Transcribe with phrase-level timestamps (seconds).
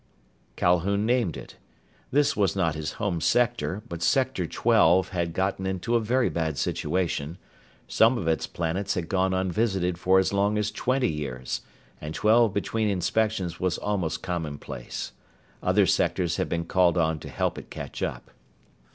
[0.55, 1.57] Calhoun named it.
[2.09, 6.57] This was not his home sector, but Sector Twelve had gotten into a very bad
[6.57, 7.37] situation.
[7.87, 11.61] Some of its planets had gone unvisited for as long as twenty years,
[12.01, 15.11] and twelve between inspections was almost commonplace.
[15.61, 18.31] Other sectors had been called on to help it catch up.